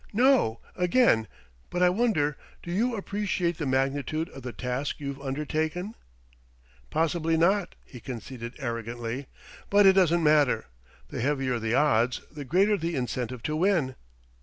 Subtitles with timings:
[0.13, 1.27] "No, again....
[1.69, 5.93] But I wonder, do you appreciate the magnitude of the task you've undertaken?"
[6.89, 9.27] "Possibly not," he conceded arrogantly;
[9.69, 10.65] "but it doesn't matter.
[11.09, 13.93] The heavier the odds, the greater the incentive to win."